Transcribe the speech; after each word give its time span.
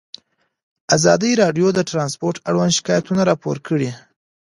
ازادي 0.95 1.31
راډیو 1.41 1.67
د 1.73 1.79
ترانسپورټ 1.89 2.35
اړوند 2.49 2.75
شکایتونه 2.77 3.21
راپور 3.29 3.57
کړي. 3.67 3.89